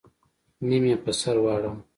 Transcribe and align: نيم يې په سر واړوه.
نيم 0.67 0.83
يې 0.91 0.95
په 1.03 1.11
سر 1.19 1.37
واړوه. 1.43 1.71